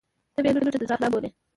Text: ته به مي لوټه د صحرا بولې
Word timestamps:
ته 0.33 0.39
به 0.43 0.49
مي 0.55 0.59
لوټه 0.63 0.79
د 0.81 0.83
صحرا 0.89 1.07
بولې 1.11 1.29